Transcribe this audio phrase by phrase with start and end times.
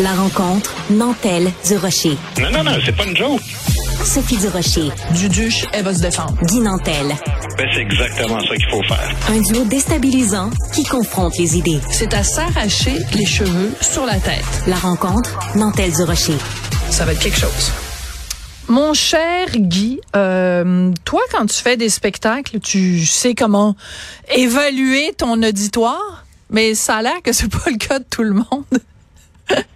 [0.00, 2.16] La rencontre Nantel du Rocher.
[2.40, 3.40] Non, non, non, c'est pas une joke.
[4.04, 4.92] Sophie du Rocher.
[5.12, 6.36] Duduche, elle va se défendre.
[6.44, 7.08] Guy Nantel.
[7.56, 9.10] Ben, c'est exactement ça qu'il faut faire.
[9.28, 11.80] Un duo déstabilisant qui confronte les idées.
[11.90, 14.44] C'est à s'arracher les cheveux sur la tête.
[14.68, 16.38] La rencontre Nantel du Rocher.
[16.90, 17.72] Ça va être quelque chose.
[18.68, 23.74] Mon cher Guy, euh, toi, quand tu fais des spectacles, tu sais comment
[24.32, 28.34] évaluer ton auditoire, mais ça a l'air que c'est pas le cas de tout le
[28.34, 28.64] monde.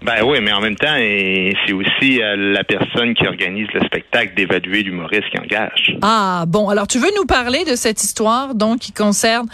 [0.02, 4.34] Ben oui, mais en même temps, c'est aussi à la personne qui organise le spectacle
[4.34, 5.96] d'évaluer l'humoriste qui engage.
[6.02, 9.46] Ah bon, alors tu veux nous parler de cette histoire donc qui concerne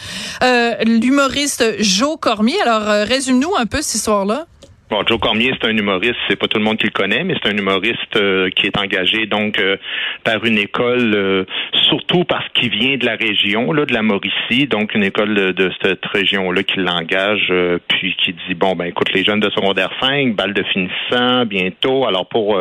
[0.43, 2.57] euh, l'humoriste Joe Cormier.
[2.63, 4.47] Alors euh, résume-nous un peu cette histoire-là.
[4.91, 7.35] Bon, Joe Cormier, c'est un humoriste, c'est pas tout le monde qui le connaît, mais
[7.43, 9.77] c'est un humoriste euh, qui est engagé donc euh,
[10.25, 11.45] par une école, euh,
[11.91, 15.71] surtout parce qu'il vient de la région, là, de la Mauricie, donc une école de,
[15.83, 17.53] cette région-là qui l'engage,
[17.89, 22.07] puis qui dit bon ben écoute, les jeunes de secondaire 5, balle de finissant bientôt,
[22.07, 22.59] alors pour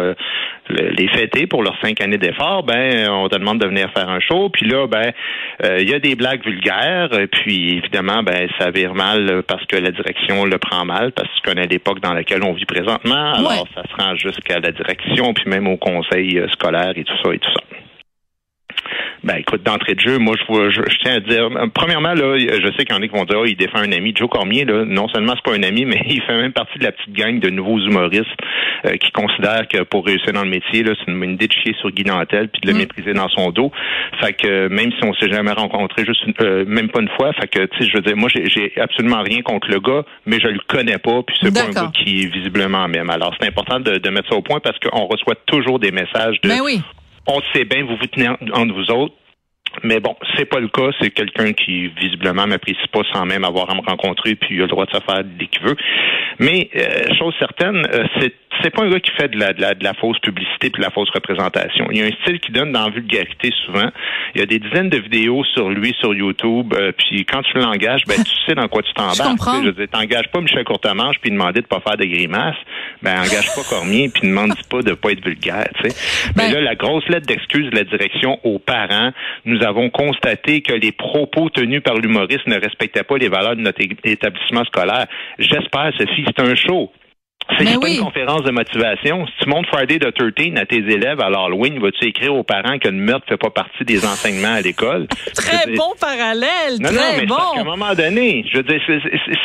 [0.70, 4.20] les fêter pour leurs cinq années d'effort, ben on te demande de venir faire un
[4.20, 5.12] show, puis là ben
[5.64, 9.92] il y a des blagues vulgaires, puis évidemment ben ça vire mal parce que la
[9.92, 13.34] direction le prend mal parce que tu connais l'époque dans laquelle on vit présentement.
[13.34, 17.18] Alors, ça se rend jusqu'à la direction, puis même au conseil euh, scolaire et tout
[17.24, 17.64] ça et tout ça.
[19.24, 22.38] Ben écoute, d'entrée de jeu, moi je, je, je tiens à dire, euh, premièrement là,
[22.38, 24.14] je sais qu'il y en a qui vont dire, oh, il défend un ami.
[24.16, 26.84] Joe Cormier là, non seulement c'est pas un ami, mais il fait même partie de
[26.84, 28.67] la petite gang de nouveaux humoristes euh,
[29.02, 31.92] qui considèrent que pour réussir dans le métier, là, c'est une, idée de chier sur
[31.92, 32.78] Guy Nantel puis de le mm.
[32.78, 33.72] mépriser dans son dos.
[34.22, 37.48] Fait que même si on s'est jamais rencontré, juste euh, même pas une fois, fait
[37.48, 40.48] que tu sais, je veux dire, moi j'ai absolument rien contre le gars, mais je
[40.48, 43.10] le connais pas, puis c'est pas un gars qui est visiblement même.
[43.10, 46.40] Alors c'est important de, de, mettre ça au point parce qu'on reçoit toujours des messages
[46.42, 46.82] de ben oui
[47.28, 49.14] on sait bien, vous vous tenez entre vous autres.
[49.84, 50.90] Mais bon, c'est pas le cas.
[51.00, 54.62] C'est quelqu'un qui visiblement m'apprécie pas sans même avoir à me rencontrer, puis il a
[54.64, 55.78] le droit de se faire dès qu'il veut.
[56.40, 59.62] Mais euh, chose certaine, euh, c'est c'est pas un gars qui fait de la, de
[59.62, 61.88] la, de la fausse publicité puis de la fausse représentation.
[61.92, 63.90] Il y a un style qui donne dans la vulgarité souvent.
[64.34, 66.74] Il y a des dizaines de vidéos sur lui sur YouTube.
[66.76, 69.18] Euh, puis quand tu l'engages, ben tu sais dans quoi tu t'embarques.
[69.64, 72.56] Je veux dire, t'engages pas Michel Courtemanche puis demander de pas faire de grimaces.
[73.02, 75.70] Ben engage pas Cormier puis demande pas de pas être vulgaire.
[75.82, 76.32] Tu sais.
[76.36, 79.12] Mais ben là, la grosse lettre d'excuse de la direction aux parents,
[79.46, 83.62] nous avons constaté que les propos tenus par l'humoriste ne respectaient pas les valeurs de
[83.62, 85.08] notre établissement scolaire.
[85.40, 86.92] J'espère, Sophie, c'est un show.
[87.58, 89.26] C'est pas une conférence de motivation.
[89.28, 92.78] Si tu montres Friday the 13 à tes élèves à l'Halloween, vas-tu écrire aux parents
[92.78, 95.08] que le meurtre fait pas partie des enseignements à l'école?
[95.36, 97.36] très bon parallèle, non, très non, mais bon.
[97.36, 98.82] À un moment donné, je veux dire,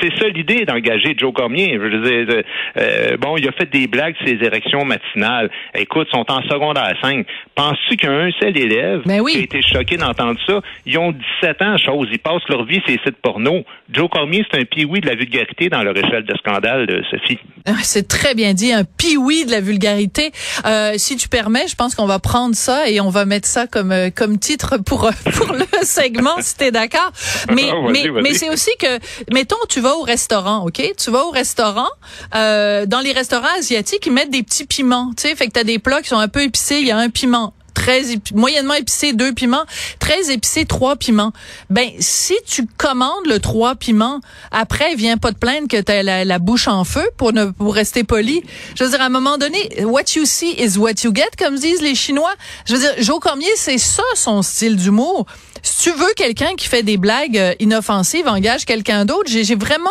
[0.01, 1.75] c'est ça l'idée d'engager Joe Cormier.
[1.75, 2.43] Je veux dire,
[2.77, 5.51] euh, bon, il a fait des blagues sur ses érections matinales.
[5.75, 7.27] Écoute, ils sont en secondaire 5.
[7.55, 10.61] Penses-tu qu'un seul élève qui a été choqué d'entendre ça?
[10.87, 12.09] Ils ont 17 ans, chose.
[12.11, 13.65] Ils passent leur vie sur les sites porno?
[13.93, 17.39] Joe Cormier, c'est un pioui de la vulgarité dans leur échelle de scandale, de Sophie.
[17.93, 20.33] C'est très bien dit, un pioui de la vulgarité.
[20.65, 23.67] Euh, si tu permets, je pense qu'on va prendre ça et on va mettre ça
[23.67, 27.13] comme euh, comme titre pour euh, pour le segment, si t'es d'accord.
[27.53, 28.99] Mais ah, mais mais c'est aussi que,
[29.31, 30.95] mettons, tu vas au restaurant, ok?
[30.97, 31.91] Tu vas au restaurant.
[32.35, 35.65] Euh, dans les restaurants asiatiques, ils mettent des petits piments, tu sais, fait que t'as
[35.65, 36.79] des plats qui sont un peu épicés.
[36.81, 38.03] Il y a un piment très
[38.35, 39.65] moyennement épicé, deux piments,
[39.99, 41.33] très épicé, trois piments.
[41.71, 46.25] Ben, si tu commandes le trois piments, après, viens pas te plaindre que t'as la,
[46.25, 48.43] la bouche en feu pour ne, pour rester poli.
[48.75, 51.57] Je veux dire, à un moment donné, what you see is what you get, comme
[51.57, 52.35] disent les Chinois.
[52.67, 55.27] Je veux dire, Joe Cormier, c'est ça son style d'humour
[55.63, 59.31] si tu veux quelqu'un qui fait des blagues euh, inoffensives, engage quelqu'un d'autre.
[59.31, 59.91] J'ai vraiment,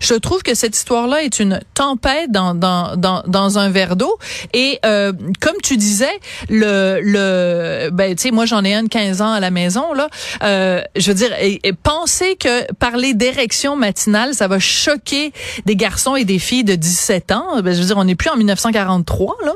[0.00, 4.18] je trouve que cette histoire-là est une tempête dans dans dans, dans un verre d'eau.
[4.54, 8.88] Et euh, comme tu disais, le le ben tu sais moi j'en ai un de
[8.88, 10.08] 15 ans à la maison là.
[10.42, 15.32] Euh, je veux dire, et, penser que parler d'érection matinale, ça va choquer
[15.66, 17.62] des garçons et des filles de 17 ans.
[17.62, 19.52] Ben, je veux dire, on n'est plus en 1943 là.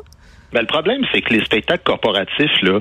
[0.54, 2.78] Ben, le problème, c'est que les spectacles corporatifs, là,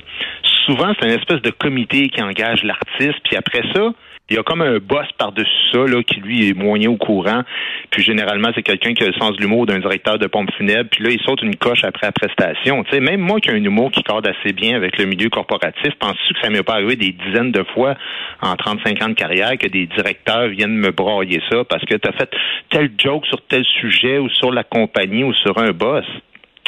[0.66, 3.94] souvent, c'est une espèce de comité qui engage l'artiste, puis après ça,
[4.30, 7.44] il y a comme un boss par-dessus ça, là, qui lui est moyen au courant.
[7.92, 10.90] Puis généralement, c'est quelqu'un qui a le sens de l'humour d'un directeur de pompe funèbre.
[10.90, 12.84] Puis là, il saute une coche après la prestation.
[12.90, 15.94] Sais, même moi qui ai un humour qui corde assez bien avec le milieu corporatif,
[16.00, 17.96] penses-tu que ça m'est pas arrivé des dizaines de fois
[18.42, 22.08] en 35 ans de carrière que des directeurs viennent me brailler ça parce que tu
[22.08, 22.30] as fait
[22.70, 26.06] tel joke sur tel sujet ou sur la compagnie ou sur un boss?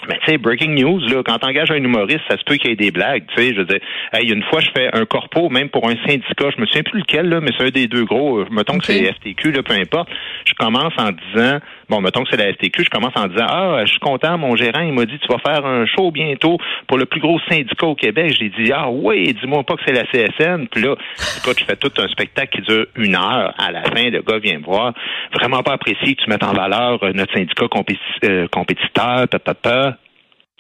[0.08, 2.74] Mais tu sais, breaking news, là, quand t'engages un humoriste, ça se peut qu'il y
[2.74, 3.24] ait des blagues.
[3.36, 3.80] Tu sais, je veux dire,
[4.14, 7.00] hey, une fois, je fais un corpo, même pour un syndicat, je me souviens plus
[7.00, 8.40] lequel, là, mais c'est un des deux gros.
[8.40, 10.10] Euh, mettons que c'est FTQ, là, peu importe.
[10.46, 11.60] Je commence en disant,
[11.90, 14.56] bon, mettons que c'est la STQ, je commence en disant, ah, je suis content, mon
[14.56, 17.88] gérant, il m'a dit, tu vas faire un show bientôt pour le plus gros syndicat
[17.88, 18.36] au Québec.
[18.40, 20.68] J'ai dit, ah oui, dis-moi pas que c'est la CSN.
[20.68, 20.96] Puis là,
[21.38, 23.54] écoute, je fais tout un spectacle qui dure une heure.
[23.58, 24.94] À la fin, le gars vient me voir,
[25.34, 29.98] vraiment pas apprécié que tu mettes en valeur euh, notre syndicat euh, compétiteur, papa,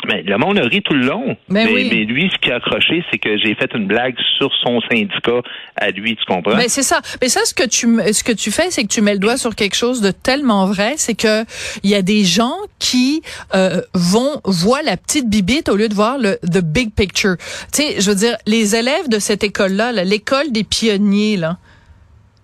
[0.07, 1.37] mais le monde a ri tout le long.
[1.49, 4.51] Ben mais, mais, lui, ce qui a accroché, c'est que j'ai fait une blague sur
[4.63, 5.41] son syndicat
[5.75, 6.55] à lui, tu comprends?
[6.55, 7.01] Mais ben, c'est ça.
[7.21, 9.37] Mais ça, ce que tu ce que tu fais, c'est que tu mets le doigt
[9.37, 11.43] sur quelque chose de tellement vrai, c'est que
[11.83, 13.21] il y a des gens qui
[13.53, 17.35] euh, vont voir la petite bibite au lieu de voir le the big picture.
[17.73, 21.57] Tu sais, je veux dire, les élèves de cette école-là, l'école des pionniers, là,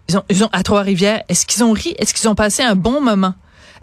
[0.09, 1.95] ils ont, ils ont à Trois-Rivières, est-ce qu'ils ont ri?
[1.97, 3.33] Est-ce qu'ils ont passé un bon moment?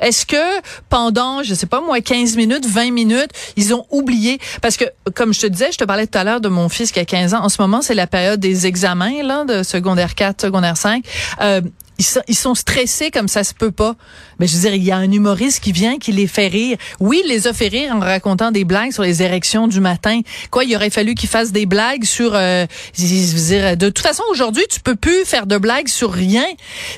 [0.01, 4.39] Est-ce que pendant, je sais pas moi, 15 minutes, 20 minutes, ils ont oublié?
[4.63, 4.85] Parce que
[5.15, 7.05] comme je te disais, je te parlais tout à l'heure de mon fils qui a
[7.05, 7.45] 15 ans.
[7.45, 11.05] En ce moment, c'est la période des examens là de secondaire 4, secondaire 5.
[11.41, 11.61] Euh,
[11.99, 13.95] ils sont, ils sont stressés comme ça se peut pas.
[14.39, 16.77] Mais je veux dire, il y a un humoriste qui vient, qui les fait rire.
[17.01, 20.21] Oui, il les a fait rire en racontant des blagues sur les érections du matin.
[20.51, 22.35] Quoi, il aurait fallu qu'il fasse des blagues sur.
[22.35, 22.67] Euh,
[22.97, 26.45] je veux dire, de toute façon, aujourd'hui, tu peux plus faire de blagues sur rien.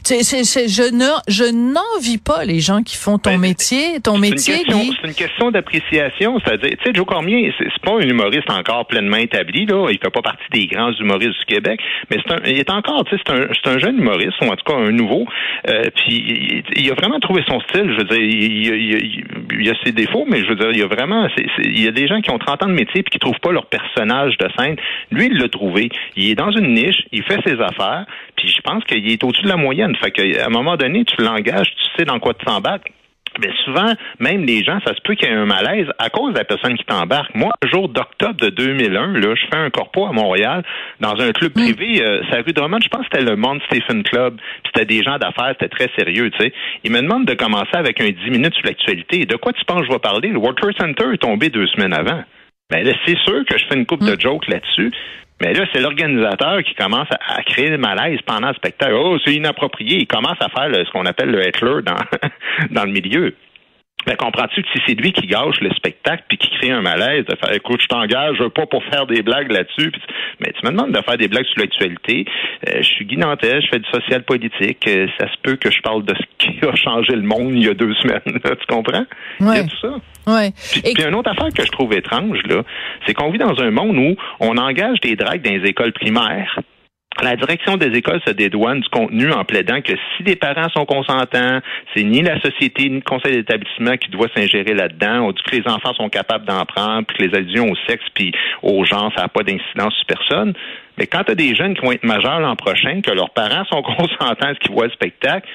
[0.06, 4.62] Je ne, je n'envie pas les gens qui font ton ben, métier, ton métier.
[4.67, 6.38] C'est une question d'appréciation.
[6.44, 9.88] C'est-à-dire, tu sais, Joe Cormier, c'est, pas un humoriste encore pleinement établi là.
[9.91, 11.81] Il fait pas partie des grands humoristes du Québec,
[12.11, 14.44] mais c'est un, il est encore, tu sais, c'est un, c'est un jeune humoriste ou
[14.44, 15.26] en tout cas un nouveau.
[15.69, 17.92] Euh, puis il, a vraiment trouvé son style.
[17.92, 20.87] Je veux dire, il, y a ses défauts, mais je veux dire, il y a
[20.87, 21.28] vraiment,
[21.58, 23.52] il y a des gens qui ont 30 ans de métier puis qui trouvent pas
[23.52, 24.76] leur personnage de scène.
[25.10, 25.88] Lui, il l'a trouvé.
[26.16, 28.06] Il est dans une niche, il fait ses affaires,
[28.37, 29.94] puis je pense qu'il est au-dessus de la moyenne.
[29.96, 32.90] Fait qu'à un moment donné, tu l'engages, tu sais dans quoi tu t'embarques.
[33.38, 36.32] Mais souvent, même les gens, ça se peut qu'il y ait un malaise à cause
[36.32, 37.34] de la personne qui t'embarque.
[37.34, 40.62] Moi, le jour d'octobre de 2001, là, je fais un corpo à Montréal
[41.00, 44.02] dans un club privé, euh, c'est rue Drummond, je pense que c'était le Mount Stephen
[44.02, 44.38] Club.
[44.66, 46.52] C'était des gens d'affaires, c'était très sérieux, tu sais.
[46.84, 49.26] Ils me demandent de commencer avec un 10 minutes sur l'actualité.
[49.26, 50.28] De quoi tu penses que je vais parler?
[50.28, 52.22] Le Worker Center est tombé deux semaines avant.
[52.70, 54.20] Ben là, c'est sûr que je fais une coupe de mm.
[54.20, 54.92] jokes là-dessus.
[55.40, 58.92] Mais là, c'est l'organisateur qui commence à, créer le malaise pendant le spectacle.
[58.94, 59.98] Oh, c'est inapproprié.
[59.98, 61.96] Il commence à faire ce qu'on appelle le Hitler dans,
[62.70, 63.34] dans le milieu.
[64.06, 67.25] Ben, comprends-tu que si c'est lui qui gâche le spectacle puis qui crée un malaise,
[67.26, 69.93] de faire écoute, je t'engage pas pour faire des blagues là-dessus,
[70.41, 72.25] mais tu me demandes de faire des blagues sur l'actualité.
[72.69, 74.87] Euh, je suis Guy Nantel, je fais du social politique.
[74.88, 77.64] Euh, ça se peut que je parle de ce qui a changé le monde il
[77.64, 78.20] y a deux semaines.
[78.25, 79.05] tu comprends?
[79.41, 79.47] Ouais.
[79.52, 79.94] Il y a tout ça.
[80.26, 80.52] Ouais.
[80.82, 82.62] Puis, une autre affaire que je trouve étrange, là,
[83.06, 86.58] c'est qu'on vit dans un monde où on engage des dragues dans les écoles primaires
[87.22, 90.86] la direction des écoles se dédouane du contenu en plaidant que si les parents sont
[90.86, 91.60] consentants,
[91.94, 95.26] c'est ni la société ni le conseil d'établissement qui doit s'ingérer là-dedans.
[95.26, 98.04] On dit que les enfants sont capables d'en prendre, puis que les allusions au sexe
[98.14, 100.54] puis au genre, ça n'a pas d'incidence sur personne.
[100.96, 103.82] Mais quand tu des jeunes qui vont être majeurs l'an prochain, que leurs parents sont
[103.98, 105.46] consentants à ce qu'ils voient le spectacle,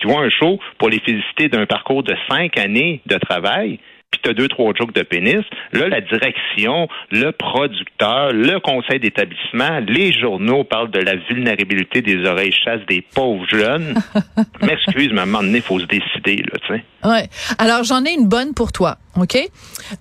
[0.00, 3.78] qui voient un show pour les féliciter d'un parcours de cinq années de travail,
[4.10, 5.42] puis tu as deux, trois jokes de pénis,
[5.72, 12.24] là, la direction, le producteur, le conseil d'établissement, les journaux parlent de la vulnérabilité des
[12.24, 13.94] oreilles chasses des pauvres jeunes.
[14.62, 16.84] M'excuse, mais à un moment donné, il faut se décider, là, tu sais.
[17.04, 17.28] Ouais.
[17.58, 18.96] Alors, j'en ai une bonne pour toi.
[19.16, 19.38] OK?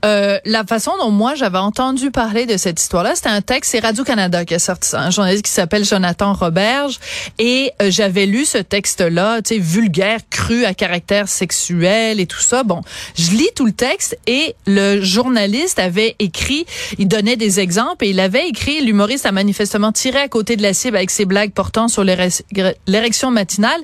[0.05, 3.79] Euh, la façon dont moi j'avais entendu parler de cette histoire-là, c'était un texte, c'est
[3.79, 6.99] Radio-Canada qui a sorti ça, un journaliste qui s'appelle Jonathan Roberge,
[7.37, 12.39] et euh, j'avais lu ce texte-là, tu sais, vulgaire, cru, à caractère sexuel et tout
[12.39, 12.63] ça.
[12.63, 12.81] Bon,
[13.15, 16.65] je lis tout le texte et le journaliste avait écrit,
[16.97, 20.63] il donnait des exemples et il avait écrit, l'humoriste a manifestement tiré à côté de
[20.63, 23.81] la cible avec ses blagues portant sur l'érection matinale,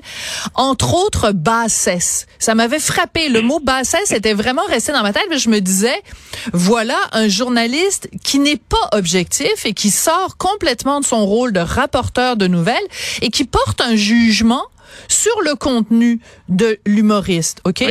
[0.54, 2.26] entre autres bassesse.
[2.38, 3.28] Ça m'avait frappé.
[3.28, 6.02] Le mot bassesse était vraiment resté dans ma tête je me disais,
[6.52, 11.60] voilà un journaliste qui n'est pas objectif et qui sort complètement de son rôle de
[11.60, 12.76] rapporteur de nouvelles
[13.22, 14.64] et qui porte un jugement
[15.08, 17.82] sur le contenu de l'humoriste, OK?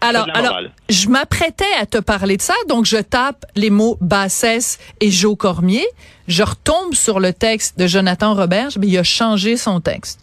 [0.00, 0.58] Alors, alors,
[0.90, 5.36] je m'apprêtais à te parler de ça, donc je tape les mots bassesse et Joe
[5.36, 5.86] Cormier.
[6.28, 10.20] Je retombe sur le texte de Jonathan Roberge, mais il a changé son texte.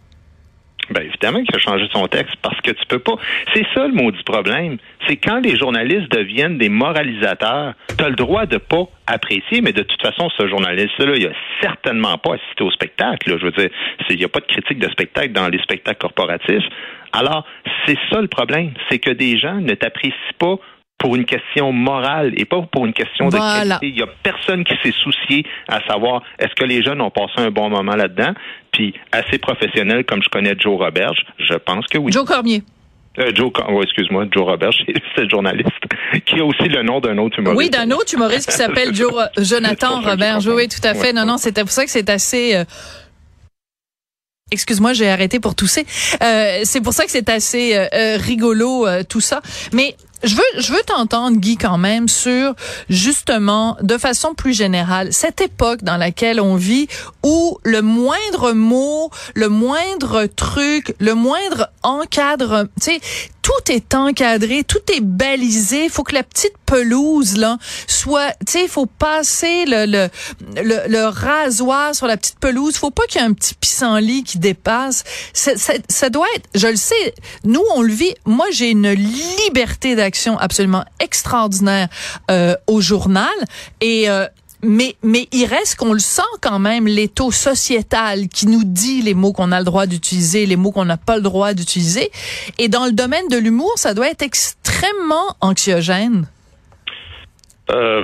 [0.91, 3.15] Ben évidemment qu'il a changé son texte parce que tu peux pas.
[3.53, 4.77] C'est ça le maudit problème.
[5.07, 9.83] C'est quand les journalistes deviennent des moralisateurs, tu le droit de pas apprécier, mais de
[9.83, 11.31] toute façon, ce journaliste-là, il a
[11.61, 13.37] certainement pas assisté au spectacle.
[13.39, 13.69] Je veux dire,
[14.09, 16.65] il n'y a pas de critique de spectacle dans les spectacles corporatifs.
[17.13, 17.45] Alors,
[17.85, 20.57] c'est ça le problème, c'est que des gens ne t'apprécient pas
[21.01, 23.87] pour une question morale et pas pour une question de qualité.
[23.87, 27.33] Il n'y a personne qui s'est soucié à savoir est-ce que les jeunes ont passé
[27.37, 28.33] un bon moment là-dedans.
[28.71, 32.11] Puis assez professionnel comme je connais Joe Roberge, je pense que oui.
[32.11, 32.61] Joe Cormier.
[33.17, 34.75] Euh, Joe, oh, excuse-moi, Joe Roberge,
[35.15, 35.71] c'est le journaliste,
[36.25, 37.57] qui a aussi le nom d'un autre humoriste.
[37.57, 40.47] Oui, d'un autre humoriste qui s'appelle Joe, Jonathan Roberge.
[40.47, 41.13] Oui, tout à fait.
[41.13, 42.55] Non, non, c'était pour ça que c'est assez.
[42.55, 42.63] Euh,
[44.51, 45.85] Excuse-moi, j'ai arrêté pour tousser.
[46.21, 49.41] Euh, c'est pour ça que c'est assez euh, euh, rigolo tout ça.
[49.71, 52.53] Mais je veux, je veux t'entendre, Guy, quand même, sur
[52.89, 56.87] justement, de façon plus générale, cette époque dans laquelle on vit
[57.23, 63.01] où le moindre mot, le moindre truc, le moindre encadre, tu sais,
[63.41, 65.89] tout est encadré, tout est balisé.
[65.89, 67.57] Faut que la petite pelouse là
[67.87, 70.09] soit, tu sais, faut passer le, le,
[70.61, 72.75] le, le, rasoir sur la petite pelouse.
[72.77, 75.03] Faut pas qu'il y ait un petit pissenlit qui dépasse.
[75.33, 78.13] Ça, ça, ça, doit être, je le sais, nous on le vit.
[78.25, 81.87] Moi j'ai une liberté d'action absolument extraordinaire
[82.29, 83.27] euh, au journal
[83.81, 84.27] et euh,
[84.63, 89.13] mais, mais il reste qu'on le sent quand même, l'étau sociétal qui nous dit les
[89.13, 92.11] mots qu'on a le droit d'utiliser, les mots qu'on n'a pas le droit d'utiliser.
[92.59, 96.27] Et dans le domaine de l'humour, ça doit être extrêmement anxiogène.
[97.71, 98.03] Euh,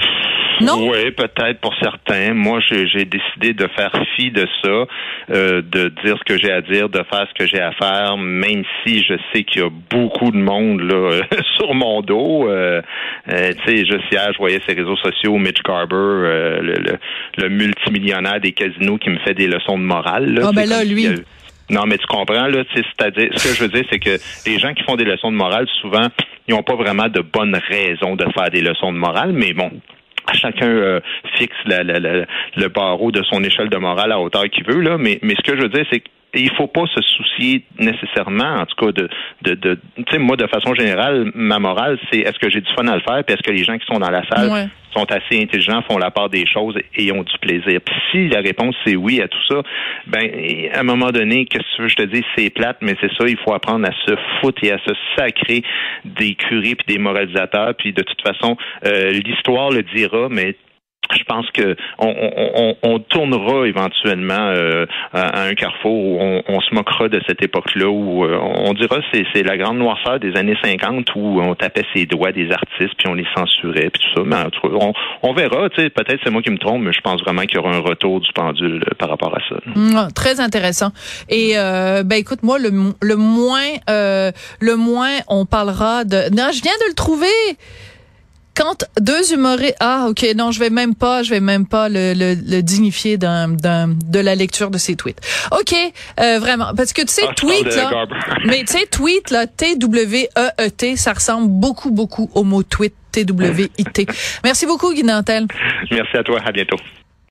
[0.61, 0.89] non?
[0.89, 2.33] Oui, peut-être pour certains.
[2.33, 4.85] Moi, j'ai décidé de faire fi de ça,
[5.29, 8.17] euh, de dire ce que j'ai à dire, de faire ce que j'ai à faire,
[8.17, 11.21] même si je sais qu'il y a beaucoup de monde là
[11.57, 12.49] sur mon dos.
[12.49, 12.81] Euh,
[13.31, 16.97] euh, tu sais, je hier, je voyais ces réseaux sociaux, Mitch Garber, euh, le,
[17.37, 20.33] le, multimillionnaire des casinos, qui me fait des leçons de morale.
[20.33, 21.07] Là, ah ben là, lui.
[21.69, 24.73] Non, mais tu comprends, là, c'est-à-dire, ce que je veux dire, c'est que les gens
[24.73, 26.07] qui font des leçons de morale, souvent,
[26.47, 29.69] ils n'ont pas vraiment de bonnes raisons de faire des leçons de morale, mais bon,
[30.34, 31.00] chacun euh,
[31.36, 34.98] fixe le barreau de son échelle de morale à hauteur qu'il veut là.
[34.98, 36.03] Mais mais ce que je veux dire c'est
[36.34, 39.10] il faut pas se soucier nécessairement, en tout cas, de,
[39.43, 42.72] de, de tu sais, moi, de façon générale, ma morale, c'est est-ce que j'ai du
[42.74, 45.05] fun à le faire, puis est-ce que les gens qui sont dans la salle sont
[45.12, 47.79] assez intelligents, font la part des choses et ont du plaisir.
[47.86, 49.62] Puis si la réponse c'est oui à tout ça,
[50.07, 50.29] ben
[50.74, 53.12] à un moment donné, qu'est-ce que tu veux je te dis, c'est plate, mais c'est
[53.13, 55.63] ça, il faut apprendre à se foutre et à se sacrer
[56.05, 57.75] des curés puis des moralisateurs.
[57.75, 60.55] Puis de toute façon, euh, l'histoire le dira, mais
[61.15, 67.21] je pense que on, tournera éventuellement euh, à, un carrefour où on, se moquera de
[67.27, 71.41] cette époque-là où euh, on dira c'est c'est la grande noirceur des années 50 où
[71.41, 74.23] on tapait ses doigts des artistes puis on les censurait puis tout ça.
[74.25, 75.69] Mais on, on verra.
[75.69, 78.19] Peut-être c'est moi qui me trompe, mais je pense vraiment qu'il y aura un retour
[78.19, 79.55] du pendule euh, par rapport à ça.
[79.65, 80.91] Mmh, très intéressant.
[81.29, 82.71] Et ben écoute moi le,
[83.01, 86.29] le moins le moins on parlera de.
[86.35, 87.27] Non, je viens de le trouver
[88.57, 92.13] quand deux humoristes, ah ok, non, je vais même pas, je vais même pas le,
[92.13, 95.21] le, dignifier d'un, d'un, de la lecture de ses tweets.
[95.51, 95.73] Ok,
[96.19, 98.05] euh, vraiment, parce que tu sais, ah, tweet là,
[98.45, 102.43] mais tu sais, tweet là, T W E E T, ça ressemble beaucoup beaucoup au
[102.43, 104.07] mot tweet, T W I T.
[104.43, 105.45] Merci beaucoup, Guy Nantel.
[105.91, 106.77] Merci à toi, à bientôt.